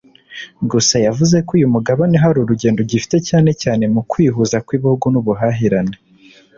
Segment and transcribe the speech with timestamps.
[0.71, 5.95] Gusa yavuze ko uyu mugabane hari urugendo ugifite cyane cyane mu kwihuza kw’ibihugu n’ubuhahirane